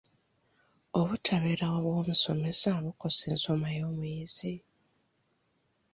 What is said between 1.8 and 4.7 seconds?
bw'omusomesa bukosa ensoma y'omuyizi?